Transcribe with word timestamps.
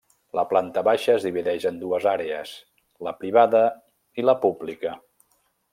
La 0.37 0.43
planta 0.51 0.81
baixa 0.87 1.13
es 1.15 1.27
divideix 1.27 1.67
en 1.71 1.77
dues 1.83 2.09
àrees: 2.13 2.55
la 3.09 3.15
privada 3.23 3.65
i 4.23 4.27
la 4.31 4.39
pública. 4.47 4.99